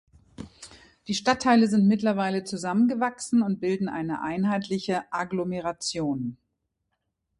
[1.07, 6.37] Die Stadtteile sind mittlerweile zusammengewachsen und bilden eine einheitliche Agglomeration.